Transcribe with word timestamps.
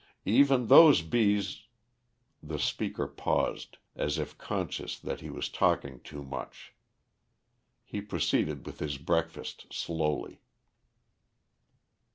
Even 0.25 0.65
those 0.65 1.03
bees" 1.03 1.65
The 2.49 2.57
speaker 2.57 3.05
paused, 3.07 3.77
as 3.95 4.17
if 4.17 4.35
conscious 4.35 4.97
that 4.97 5.21
he 5.21 5.29
was 5.29 5.47
talking 5.47 5.99
too 5.99 6.23
much. 6.23 6.73
He 7.85 8.01
proceeded 8.01 8.65
with 8.65 8.79
his 8.79 8.97
breakfast 8.97 9.71
slowly. 9.71 10.41